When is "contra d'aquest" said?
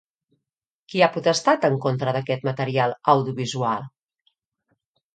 1.85-2.49